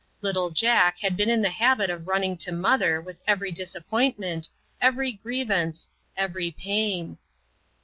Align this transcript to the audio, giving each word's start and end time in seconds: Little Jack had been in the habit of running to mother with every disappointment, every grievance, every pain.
Little 0.23 0.49
Jack 0.49 0.97
had 0.97 1.15
been 1.15 1.29
in 1.29 1.43
the 1.43 1.51
habit 1.51 1.91
of 1.91 2.07
running 2.07 2.35
to 2.37 2.51
mother 2.51 2.99
with 2.99 3.21
every 3.27 3.51
disappointment, 3.51 4.49
every 4.81 5.11
grievance, 5.11 5.91
every 6.17 6.49
pain. 6.49 7.19